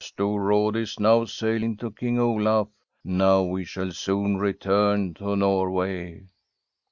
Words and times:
Storrade 0.03 0.77
is 0.77 0.99
now 0.99 1.25
sailing 1.25 1.77
to 1.77 1.91
King 1.91 2.19
Olaf. 2.19 2.69
Now 3.03 3.43
we 3.43 3.63
shall 3.63 3.91
soon 3.91 4.37
return 4.37 5.13
to 5.13 5.35
Norway.' 5.35 6.25